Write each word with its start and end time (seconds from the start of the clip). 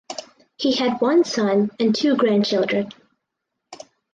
He 0.57 0.73
had 0.75 0.99
one 0.99 1.23
son 1.23 1.69
and 1.79 1.93
two 1.93 2.15
grandchildren. 2.15 2.89